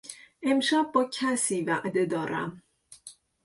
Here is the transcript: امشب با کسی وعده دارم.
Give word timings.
امشب 0.43 0.89
با 0.93 1.09
کسی 1.13 1.61
وعده 1.61 2.05
دارم. 2.05 2.61